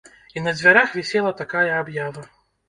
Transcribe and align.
І 0.37 0.41
на 0.45 0.53
дзвярах 0.59 0.95
вісела 0.99 1.35
такая 1.43 1.67
аб'ява. 1.83 2.25